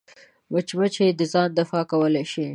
مچمچۍ 0.51 1.09
د 1.15 1.21
ځان 1.33 1.49
دفاع 1.59 1.83
کولی 1.91 2.25
شي 2.31 2.47